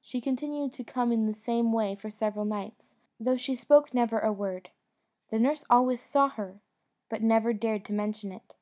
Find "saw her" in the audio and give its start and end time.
6.00-6.58